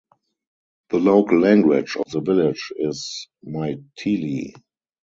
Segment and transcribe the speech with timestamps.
[0.89, 4.55] The local language of the village is Maithili.